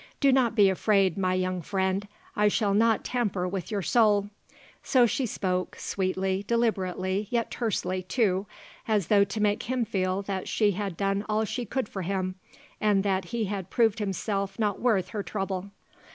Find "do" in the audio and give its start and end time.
0.19-0.31